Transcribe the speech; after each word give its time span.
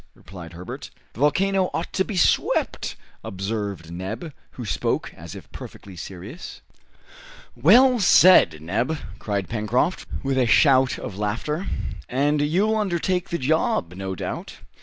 replied 0.15 0.53
Herbert. 0.53 0.89
"The 1.13 1.19
volcano 1.19 1.69
ought 1.75 1.93
to 1.93 2.03
be 2.03 2.17
swept," 2.17 2.95
observed 3.23 3.91
Neb, 3.91 4.33
who 4.53 4.65
spoke 4.65 5.13
as 5.15 5.35
if 5.35 5.51
perfectly 5.51 5.95
serious. 5.95 6.61
"Well 7.55 7.99
said, 7.99 8.63
Neb!" 8.63 8.97
cried 9.19 9.47
Pencroft, 9.47 10.07
with 10.23 10.39
a 10.39 10.47
shout 10.47 10.97
of 10.97 11.19
laughter; 11.19 11.67
"and 12.09 12.41
you'll 12.41 12.77
undertake 12.77 13.29
the 13.29 13.37
job, 13.37 13.93
no 13.93 14.15
doubt?" 14.15 14.55